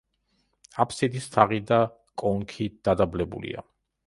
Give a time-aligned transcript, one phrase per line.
[0.83, 1.79] აფსიდის თაღი და
[2.23, 3.65] კონქი დადაბლებულია.